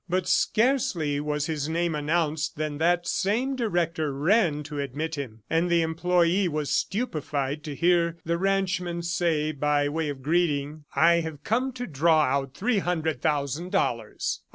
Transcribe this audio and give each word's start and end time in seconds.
But 0.09 0.27
scarcely 0.27 1.19
was 1.19 1.45
his 1.45 1.69
name 1.69 1.93
announced 1.93 2.55
than 2.55 2.79
that 2.79 3.05
same 3.05 3.55
director 3.55 4.11
ran 4.11 4.63
to 4.63 4.79
admit 4.79 5.13
him, 5.13 5.43
and 5.47 5.69
the 5.69 5.83
employee 5.83 6.47
was 6.47 6.71
stupefied 6.71 7.63
to 7.65 7.75
hear 7.75 8.17
the 8.25 8.39
ranchman 8.39 9.03
say, 9.03 9.51
by 9.51 9.87
way 9.89 10.09
of 10.09 10.23
greeting, 10.23 10.85
"I 10.95 11.17
have 11.19 11.43
come 11.43 11.71
to 11.73 11.85
draw 11.85 12.21
out 12.23 12.55
three 12.55 12.79
hundred 12.79 13.21
thousand 13.21 13.71
dollars. 13.73 14.41